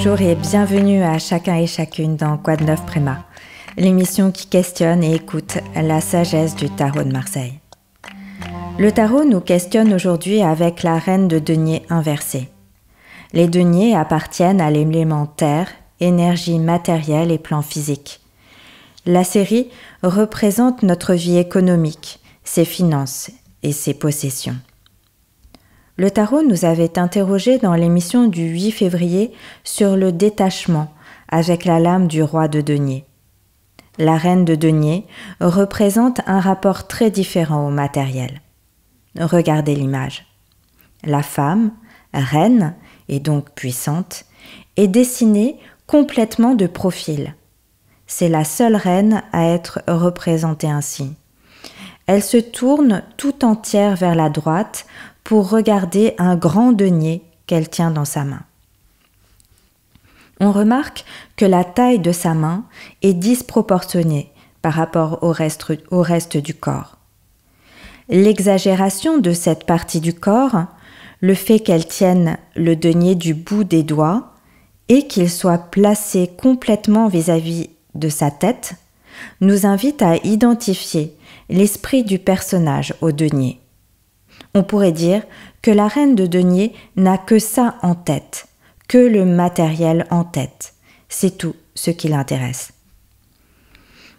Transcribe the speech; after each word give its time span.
Bonjour 0.00 0.20
et 0.20 0.36
bienvenue 0.36 1.02
à 1.02 1.18
chacun 1.18 1.56
et 1.56 1.66
chacune 1.66 2.14
dans 2.14 2.38
Quad 2.38 2.60
Neuf 2.60 2.86
Préma, 2.86 3.24
l'émission 3.76 4.30
qui 4.30 4.46
questionne 4.46 5.02
et 5.02 5.16
écoute 5.16 5.58
la 5.74 6.00
sagesse 6.00 6.54
du 6.54 6.70
tarot 6.70 7.02
de 7.02 7.10
Marseille. 7.10 7.58
Le 8.78 8.92
tarot 8.92 9.24
nous 9.24 9.40
questionne 9.40 9.92
aujourd'hui 9.92 10.40
avec 10.40 10.84
la 10.84 11.00
reine 11.00 11.26
de 11.26 11.40
denier 11.40 11.82
inversée. 11.90 12.48
Les 13.32 13.48
deniers 13.48 13.96
appartiennent 13.96 14.60
à 14.60 14.70
l'élément 14.70 15.26
terre, 15.26 15.66
énergie 15.98 16.60
matérielle 16.60 17.32
et 17.32 17.38
plan 17.38 17.62
physique. 17.62 18.20
La 19.04 19.24
série 19.24 19.68
représente 20.04 20.84
notre 20.84 21.14
vie 21.14 21.38
économique, 21.38 22.20
ses 22.44 22.64
finances 22.64 23.32
et 23.64 23.72
ses 23.72 23.94
possessions. 23.94 24.58
Le 25.98 26.12
tarot 26.12 26.42
nous 26.42 26.64
avait 26.64 26.96
interrogé 26.96 27.58
dans 27.58 27.74
l'émission 27.74 28.28
du 28.28 28.48
8 28.50 28.70
février 28.70 29.32
sur 29.64 29.96
le 29.96 30.12
détachement 30.12 30.92
avec 31.28 31.64
la 31.64 31.80
lame 31.80 32.06
du 32.06 32.22
roi 32.22 32.46
de 32.46 32.60
denier. 32.60 33.04
La 33.98 34.16
reine 34.16 34.44
de 34.44 34.54
denier 34.54 35.06
représente 35.40 36.20
un 36.26 36.38
rapport 36.38 36.86
très 36.86 37.10
différent 37.10 37.66
au 37.66 37.70
matériel. 37.70 38.42
Regardez 39.18 39.74
l'image. 39.74 40.24
La 41.02 41.24
femme, 41.24 41.72
reine 42.14 42.76
et 43.08 43.18
donc 43.18 43.50
puissante, 43.50 44.24
est 44.76 44.86
dessinée 44.86 45.58
complètement 45.88 46.54
de 46.54 46.68
profil. 46.68 47.34
C'est 48.06 48.28
la 48.28 48.44
seule 48.44 48.76
reine 48.76 49.24
à 49.32 49.46
être 49.48 49.82
représentée 49.88 50.70
ainsi. 50.70 51.12
Elle 52.06 52.22
se 52.22 52.36
tourne 52.36 53.02
tout 53.16 53.44
entière 53.44 53.96
vers 53.96 54.14
la 54.14 54.30
droite 54.30 54.86
pour 55.28 55.50
regarder 55.50 56.14
un 56.16 56.36
grand 56.36 56.72
denier 56.72 57.22
qu'elle 57.46 57.68
tient 57.68 57.90
dans 57.90 58.06
sa 58.06 58.24
main. 58.24 58.40
On 60.40 60.52
remarque 60.52 61.04
que 61.36 61.44
la 61.44 61.64
taille 61.64 61.98
de 61.98 62.12
sa 62.12 62.32
main 62.32 62.64
est 63.02 63.12
disproportionnée 63.12 64.32
par 64.62 64.72
rapport 64.72 65.22
au 65.22 65.32
reste, 65.32 66.38
du 66.38 66.54
corps. 66.54 66.96
L'exagération 68.08 69.18
de 69.18 69.34
cette 69.34 69.66
partie 69.66 70.00
du 70.00 70.14
corps, 70.14 70.64
le 71.20 71.34
fait 71.34 71.60
qu'elle 71.60 71.86
tienne 71.86 72.38
le 72.56 72.74
denier 72.74 73.14
du 73.14 73.34
bout 73.34 73.64
des 73.64 73.82
doigts 73.82 74.32
et 74.88 75.06
qu'il 75.08 75.28
soit 75.28 75.70
placé 75.70 76.30
complètement 76.40 77.06
vis-à-vis 77.06 77.64
-vis 77.64 77.70
de 77.96 78.08
sa 78.08 78.30
tête, 78.30 78.76
nous 79.42 79.66
invite 79.66 80.00
à 80.00 80.16
identifier 80.24 81.14
l'esprit 81.50 82.02
du 82.02 82.18
personnage 82.18 82.94
au 83.02 83.12
denier. 83.12 83.60
On 84.54 84.62
pourrait 84.62 84.92
dire 84.92 85.22
que 85.62 85.70
la 85.70 85.88
reine 85.88 86.14
de 86.14 86.26
denier 86.26 86.74
n'a 86.96 87.18
que 87.18 87.38
ça 87.38 87.76
en 87.82 87.94
tête, 87.94 88.48
que 88.88 88.98
le 88.98 89.24
matériel 89.24 90.06
en 90.10 90.24
tête. 90.24 90.74
C'est 91.08 91.38
tout 91.38 91.54
ce 91.74 91.90
qui 91.90 92.08
l'intéresse. 92.08 92.72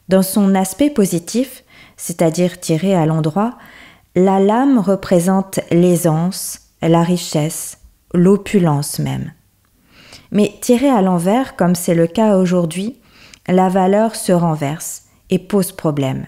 Dans 0.08 0.24
son 0.24 0.56
aspect 0.56 0.90
positif, 0.90 1.64
c'est-à-dire 1.98 2.60
tiré 2.60 2.96
à 2.96 3.06
l'endroit, 3.06 3.58
la 4.16 4.40
lame 4.40 4.80
représente 4.80 5.60
l'aisance, 5.70 6.62
la 6.82 7.04
richesse, 7.04 7.78
l'opulence 8.14 9.00
même. 9.00 9.34
Mais 10.32 10.54
tirée 10.62 10.90
à 10.90 11.02
l'envers, 11.02 11.56
comme 11.56 11.76
c'est 11.76 11.96
le 11.96 12.08
cas 12.08 12.38
aujourd'hui, 12.38 13.00
la 13.48 13.70
valeur 13.70 14.16
se 14.16 14.32
renverse 14.32 15.04
et 15.30 15.40
pose 15.40 15.72
problème. 15.72 16.26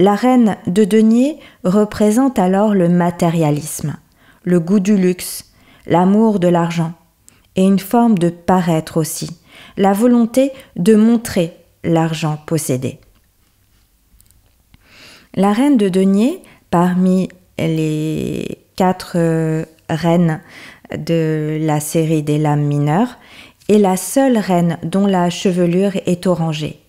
La 0.00 0.14
reine 0.14 0.56
de 0.66 0.84
denier 0.84 1.38
représente 1.64 2.38
alors 2.38 2.72
le 2.72 2.88
matérialisme, 2.88 3.96
le 4.44 4.60
goût 4.60 4.78
du 4.78 4.96
luxe, 4.96 5.52
l'amour 5.86 6.38
de 6.38 6.46
l'argent, 6.46 6.92
et 7.56 7.64
une 7.64 7.80
forme 7.80 8.16
de 8.16 8.28
paraître 8.28 8.96
aussi, 8.96 9.30
la 9.76 9.92
volonté 9.92 10.52
de 10.76 10.94
montrer 10.94 11.56
l'argent 11.82 12.38
possédé. 12.46 13.00
La 15.34 15.52
reine 15.52 15.76
de 15.76 15.88
denier, 15.88 16.42
parmi 16.70 17.28
les 17.58 18.58
quatre 18.76 19.12
euh, 19.16 19.64
reines 19.90 20.40
de 20.96 21.58
la 21.60 21.80
série 21.80 22.22
des 22.22 22.38
lames 22.38 22.64
mineures, 22.64 23.18
est 23.68 23.78
la 23.78 23.96
seule 23.96 24.38
reine 24.38 24.78
dont 24.84 25.06
la 25.06 25.28
chevelure 25.28 25.96
est 26.06 26.26
orangée. 26.26 26.80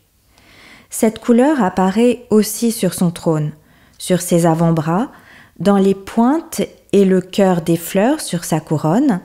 Cette 0.90 1.20
couleur 1.20 1.64
apparaît 1.64 2.26
aussi 2.30 2.72
sur 2.72 2.94
son 2.94 3.12
trône, 3.12 3.52
sur 3.98 4.22
ses 4.22 4.46
avant-bras, 4.46 5.12
dans 5.60 5.78
les 5.78 5.94
pointes 5.94 6.62
et 6.94 7.06
le 7.06 7.22
cœur 7.22 7.62
des 7.62 7.78
fleurs 7.78 8.22
sur 8.22 8.44
sa 8.44 8.60
couronne, 8.60 9.22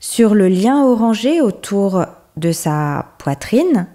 sur 0.00 0.34
le 0.34 0.48
lien 0.48 0.84
orangé 0.84 1.40
autour 1.40 2.04
de 2.36 2.52
sa 2.52 3.06
poitrine, 3.18 3.88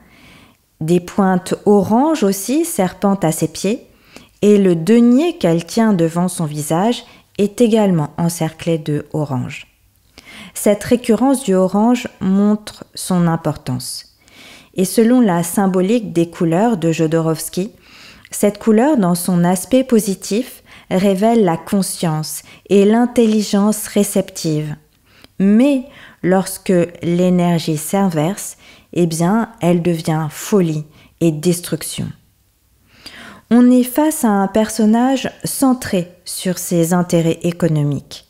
des 0.81 0.99
pointes 0.99 1.53
oranges 1.65 2.23
aussi 2.23 2.65
serpentent 2.65 3.23
à 3.23 3.31
ses 3.31 3.47
pieds, 3.47 3.87
et 4.41 4.57
le 4.57 4.75
denier 4.75 5.37
qu'elle 5.37 5.65
tient 5.65 5.93
devant 5.93 6.27
son 6.27 6.45
visage 6.45 7.03
est 7.37 7.61
également 7.61 8.09
encerclé 8.17 8.79
de 8.79 9.05
orange. 9.13 9.67
Cette 10.53 10.83
récurrence 10.83 11.43
du 11.43 11.53
orange 11.53 12.07
montre 12.19 12.83
son 12.95 13.27
importance. 13.27 14.10
Et 14.75 14.85
selon 14.85 15.19
la 15.19 15.43
symbolique 15.43 16.13
des 16.13 16.29
couleurs 16.29 16.77
de 16.77 16.91
Jodorowsky, 16.91 17.71
cette 18.31 18.57
couleur, 18.57 18.97
dans 18.97 19.15
son 19.15 19.43
aspect 19.43 19.83
positif, 19.83 20.63
révèle 20.89 21.43
la 21.43 21.57
conscience 21.57 22.43
et 22.69 22.85
l'intelligence 22.85 23.87
réceptive. 23.87 24.75
Mais 25.39 25.85
lorsque 26.23 26.73
l'énergie 27.01 27.77
s'inverse, 27.77 28.57
eh 28.93 29.07
bien, 29.07 29.49
elle 29.61 29.81
devient 29.81 30.27
folie 30.29 30.85
et 31.19 31.31
destruction. 31.31 32.07
On 33.49 33.69
est 33.69 33.83
face 33.83 34.23
à 34.23 34.29
un 34.29 34.47
personnage 34.47 35.29
centré 35.43 36.09
sur 36.23 36.57
ses 36.57 36.93
intérêts 36.93 37.39
économiques. 37.43 38.27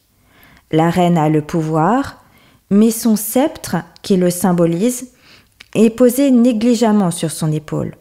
La 0.71 0.89
reine 0.89 1.17
a 1.17 1.29
le 1.29 1.41
pouvoir, 1.41 2.23
mais 2.71 2.89
son 2.89 3.15
sceptre, 3.15 3.77
qui 4.01 4.17
le 4.17 4.31
symbolise, 4.31 5.10
est 5.75 5.89
posé 5.89 6.31
négligemment 6.31 7.11
sur 7.11 7.31
son 7.31 7.51
épaule. 7.51 7.95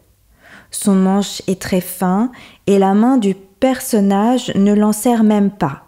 Son 0.70 0.94
manche 0.94 1.42
est 1.46 1.60
très 1.60 1.80
fin 1.80 2.30
et 2.66 2.78
la 2.78 2.94
main 2.94 3.16
du 3.16 3.34
personnage 3.34 4.52
ne 4.54 4.72
l'en 4.72 4.92
sert 4.92 5.24
même 5.24 5.50
pas. 5.50 5.84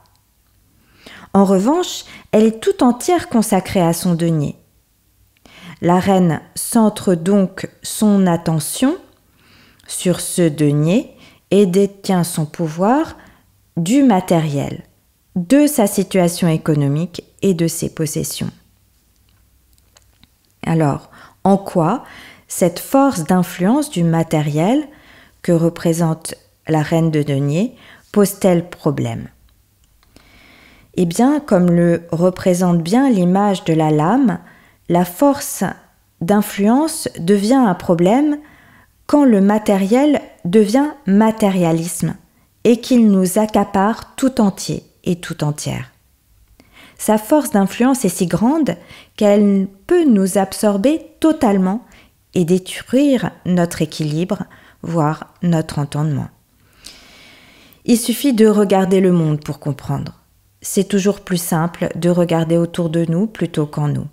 En 1.34 1.44
revanche, 1.44 2.04
elle 2.32 2.44
est 2.44 2.60
tout 2.60 2.82
entière 2.82 3.28
consacrée 3.28 3.80
à 3.80 3.92
son 3.92 4.14
denier. 4.14 4.56
La 5.80 5.98
reine 5.98 6.40
centre 6.54 7.14
donc 7.14 7.68
son 7.82 8.26
attention 8.26 8.96
sur 9.86 10.20
ce 10.20 10.42
denier 10.42 11.16
et 11.50 11.66
détient 11.66 12.24
son 12.24 12.46
pouvoir 12.46 13.16
du 13.76 14.02
matériel, 14.02 14.84
de 15.36 15.66
sa 15.66 15.86
situation 15.86 16.48
économique 16.48 17.24
et 17.40 17.54
de 17.54 17.66
ses 17.66 17.92
possessions. 17.92 18.50
Alors, 20.64 21.10
en 21.44 21.56
quoi 21.56 22.04
cette 22.48 22.78
force 22.78 23.24
d'influence 23.24 23.90
du 23.90 24.04
matériel 24.04 24.86
que 25.42 25.52
représente 25.52 26.34
la 26.68 26.82
reine 26.82 27.10
de 27.10 27.22
denier 27.22 27.74
pose-t-elle 28.12 28.68
problème? 28.68 29.28
Eh 30.94 31.06
bien, 31.06 31.40
comme 31.40 31.70
le 31.70 32.06
représente 32.12 32.82
bien 32.82 33.08
l'image 33.08 33.64
de 33.64 33.72
la 33.72 33.90
lame, 33.90 34.38
la 34.88 35.04
force 35.04 35.64
d'influence 36.20 37.08
devient 37.18 37.54
un 37.54 37.74
problème 37.74 38.38
quand 39.06 39.24
le 39.24 39.40
matériel 39.40 40.20
devient 40.44 40.90
matérialisme 41.06 42.14
et 42.64 42.80
qu'il 42.80 43.08
nous 43.08 43.38
accapare 43.38 44.14
tout 44.16 44.40
entier 44.40 44.84
et 45.04 45.16
tout 45.16 45.44
entière. 45.44 45.91
Sa 47.04 47.18
force 47.18 47.50
d'influence 47.50 48.04
est 48.04 48.16
si 48.16 48.28
grande 48.28 48.76
qu'elle 49.16 49.66
peut 49.88 50.04
nous 50.04 50.38
absorber 50.38 51.04
totalement 51.18 51.84
et 52.32 52.44
détruire 52.44 53.32
notre 53.44 53.82
équilibre, 53.82 54.44
voire 54.82 55.34
notre 55.42 55.80
entendement. 55.80 56.28
Il 57.86 57.98
suffit 57.98 58.34
de 58.34 58.46
regarder 58.46 59.00
le 59.00 59.10
monde 59.10 59.42
pour 59.42 59.58
comprendre. 59.58 60.20
C'est 60.60 60.86
toujours 60.86 61.22
plus 61.22 61.42
simple 61.42 61.88
de 61.96 62.08
regarder 62.08 62.56
autour 62.56 62.88
de 62.88 63.04
nous 63.08 63.26
plutôt 63.26 63.66
qu'en 63.66 63.88
nous. 63.88 64.06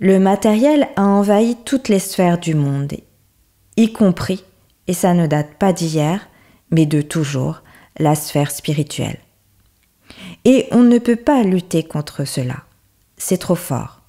Le 0.00 0.18
matériel 0.18 0.88
a 0.96 1.04
envahi 1.04 1.56
toutes 1.64 1.88
les 1.88 2.00
sphères 2.00 2.38
du 2.38 2.56
monde, 2.56 2.94
y 3.76 3.92
compris, 3.92 4.42
et 4.88 4.94
ça 4.94 5.14
ne 5.14 5.28
date 5.28 5.54
pas 5.60 5.72
d'hier, 5.72 6.28
mais 6.72 6.86
de 6.86 7.02
toujours, 7.02 7.62
la 8.00 8.16
sphère 8.16 8.50
spirituelle. 8.50 9.18
Et 10.44 10.68
on 10.70 10.82
ne 10.82 10.98
peut 10.98 11.16
pas 11.16 11.42
lutter 11.42 11.82
contre 11.82 12.24
cela. 12.24 12.64
C'est 13.16 13.38
trop 13.38 13.54
fort. 13.54 14.02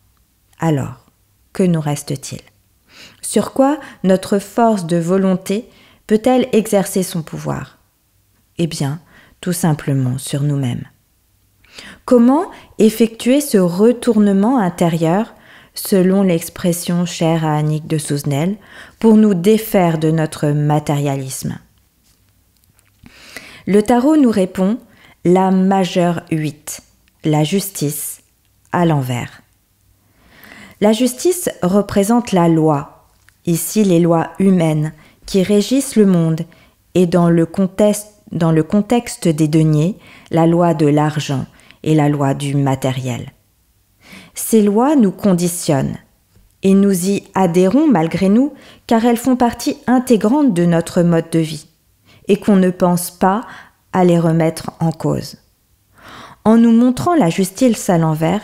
Alors, 0.60 1.06
que 1.54 1.64
nous 1.64 1.80
reste-t-il? 1.80 2.42
Sur 3.22 3.54
quoi 3.54 3.80
notre 4.04 4.40
force 4.40 4.86
de 4.86 4.98
volonté 4.98 5.70
peut-elle 6.08 6.48
exercer 6.52 7.04
son 7.04 7.22
pouvoir? 7.22 7.78
Eh 8.58 8.68
bien, 8.68 9.00
tout 9.42 9.54
simplement 9.54 10.18
sur 10.18 10.42
nous-mêmes. 10.42 10.86
Comment 12.06 12.52
effectuer 12.80 13.42
ce 13.42 13.58
retournement 13.58 14.60
intérieur 14.60 15.34
selon 15.74 16.24
l'expression 16.24 17.06
chère 17.06 17.46
à 17.46 17.58
Annick 17.58 17.86
de 17.86 17.98
Souzenel, 17.98 18.56
pour 19.00 19.16
nous 19.18 19.34
défaire 19.34 19.98
de 19.98 20.10
notre 20.10 20.48
matérialisme? 20.48 21.60
Le 23.68 23.84
tarot 23.84 24.16
nous 24.16 24.32
répond 24.32 24.78
la 25.28 25.50
majeure 25.50 26.22
8, 26.30 26.82
la 27.24 27.44
justice, 27.44 28.22
à 28.72 28.86
l'envers. 28.86 29.42
La 30.82 30.94
justice 30.94 31.50
représente 31.64 32.32
la 32.32 32.48
loi, 32.48 33.08
ici 33.48 33.84
les 33.84 34.00
lois 34.00 34.34
humaines 34.38 34.94
qui 35.26 35.42
régissent 35.42 35.96
le 35.96 36.06
monde, 36.06 36.42
et 36.94 37.08
dans 37.08 37.32
le 37.32 37.48
contexte, 37.48 38.22
dans 38.32 38.52
le 38.52 38.62
contexte 38.62 39.28
des 39.28 39.48
deniers, 39.48 39.98
la 40.30 40.46
loi 40.46 40.76
de 40.76 40.86
l'argent 40.86 41.48
et 41.82 41.96
la 41.96 42.08
loi 42.08 42.36
du 42.36 42.54
matériel. 42.56 43.32
Ces 44.36 44.62
lois 44.62 44.96
nous 44.96 45.12
conditionnent, 45.12 45.98
et 46.62 46.76
nous 46.76 47.10
y 47.10 47.24
adhérons 47.34 47.88
malgré 47.88 48.30
nous, 48.30 48.54
car 48.86 49.04
elles 49.04 49.18
font 49.18 49.36
partie 49.36 49.78
intégrante 49.88 50.54
de 50.54 50.66
notre 50.66 51.02
mode 51.02 51.32
de 51.32 51.40
vie, 51.40 51.66
et 52.28 52.38
qu'on 52.38 52.58
ne 52.58 52.70
pense 52.70 53.10
pas 53.10 53.42
les 54.04 54.20
remettre 54.20 54.72
en 54.80 54.92
cause. 54.92 55.38
En 56.44 56.58
nous 56.58 56.72
montrant 56.72 57.16
la 57.16 57.30
justice 57.30 57.90
à 57.90 57.98
l'envers, 57.98 58.42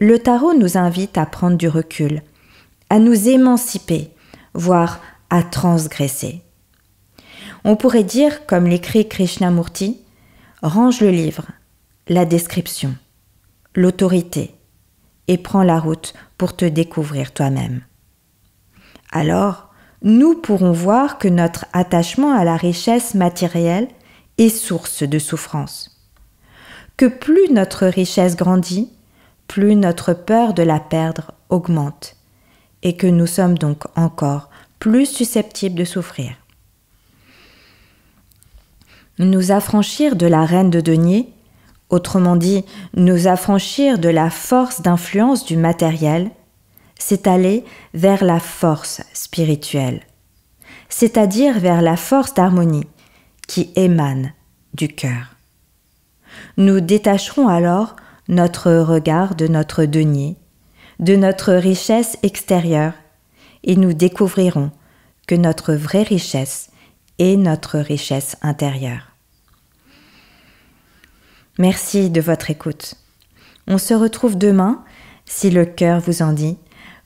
le 0.00 0.18
tarot 0.18 0.54
nous 0.54 0.76
invite 0.76 1.18
à 1.18 1.26
prendre 1.26 1.56
du 1.56 1.68
recul, 1.68 2.22
à 2.90 2.98
nous 2.98 3.28
émanciper, 3.28 4.10
voire 4.54 5.00
à 5.30 5.42
transgresser. 5.42 6.42
On 7.64 7.76
pourrait 7.76 8.04
dire, 8.04 8.46
comme 8.46 8.66
l'écrit 8.66 9.08
Krishnamurti, 9.08 10.00
range 10.62 11.00
le 11.00 11.10
livre, 11.10 11.46
la 12.08 12.24
description, 12.24 12.94
l'autorité, 13.74 14.54
et 15.28 15.38
prends 15.38 15.62
la 15.62 15.78
route 15.78 16.14
pour 16.36 16.56
te 16.56 16.64
découvrir 16.64 17.32
toi-même. 17.32 17.82
Alors, 19.12 19.70
nous 20.02 20.34
pourrons 20.34 20.72
voir 20.72 21.18
que 21.18 21.28
notre 21.28 21.64
attachement 21.72 22.32
à 22.32 22.44
la 22.44 22.56
richesse 22.56 23.14
matérielle 23.14 23.88
est 24.38 24.48
source 24.48 25.02
de 25.02 25.18
souffrance. 25.18 26.00
Que 26.96 27.06
plus 27.06 27.50
notre 27.50 27.86
richesse 27.86 28.36
grandit, 28.36 28.90
plus 29.48 29.76
notre 29.76 30.12
peur 30.12 30.54
de 30.54 30.62
la 30.62 30.80
perdre 30.80 31.32
augmente, 31.48 32.16
et 32.82 32.96
que 32.96 33.06
nous 33.06 33.26
sommes 33.26 33.58
donc 33.58 33.84
encore 33.96 34.50
plus 34.78 35.06
susceptibles 35.06 35.76
de 35.76 35.84
souffrir. 35.84 36.32
Nous 39.18 39.52
affranchir 39.52 40.16
de 40.16 40.26
la 40.26 40.44
reine 40.44 40.70
de 40.70 40.80
denier, 40.80 41.32
autrement 41.88 42.36
dit, 42.36 42.64
nous 42.94 43.26
affranchir 43.26 43.98
de 43.98 44.08
la 44.08 44.30
force 44.30 44.82
d'influence 44.82 45.44
du 45.44 45.56
matériel, 45.56 46.30
c'est 46.98 47.26
aller 47.26 47.64
vers 47.92 48.24
la 48.24 48.40
force 48.40 49.02
spirituelle, 49.12 50.02
c'est-à-dire 50.88 51.58
vers 51.58 51.82
la 51.82 51.96
force 51.96 52.34
d'harmonie 52.34 52.86
qui 53.46 53.70
émane 53.76 54.32
du 54.74 54.88
cœur. 54.88 55.36
Nous 56.56 56.80
détacherons 56.80 57.48
alors 57.48 57.96
notre 58.28 58.72
regard 58.72 59.34
de 59.34 59.46
notre 59.46 59.84
denier, 59.84 60.36
de 60.98 61.16
notre 61.16 61.52
richesse 61.52 62.18
extérieure, 62.22 62.94
et 63.62 63.76
nous 63.76 63.92
découvrirons 63.92 64.70
que 65.26 65.34
notre 65.34 65.74
vraie 65.74 66.02
richesse 66.02 66.70
est 67.18 67.36
notre 67.36 67.78
richesse 67.78 68.36
intérieure. 68.42 69.12
Merci 71.58 72.10
de 72.10 72.20
votre 72.20 72.50
écoute. 72.50 72.94
On 73.66 73.78
se 73.78 73.94
retrouve 73.94 74.36
demain, 74.36 74.84
si 75.24 75.50
le 75.50 75.64
cœur 75.64 76.00
vous 76.00 76.20
en 76.22 76.32
dit, 76.32 76.58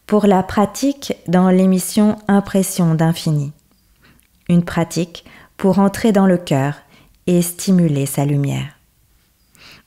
pour 0.07 0.27
la 0.27 0.43
pratique 0.43 1.13
dans 1.29 1.51
l'émission 1.51 2.17
Impression 2.29 2.95
d'infini. 2.95 3.53
Une 4.49 4.65
pratique 4.65 5.25
pour 5.59 5.79
entrer 5.79 6.13
dans 6.13 6.27
le 6.27 6.39
cœur 6.39 6.77
et 7.27 7.43
stimuler 7.43 8.07
sa 8.07 8.25
lumière. 8.25 8.79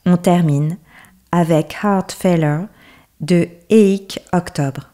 On 0.05 0.17
termine 0.17 0.77
avec 1.31 1.75
Heart 1.83 2.11
Failure 2.11 2.67
de 3.21 3.47
Eik 3.69 4.19
Octobre. 4.33 4.90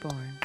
Born. 0.00 0.37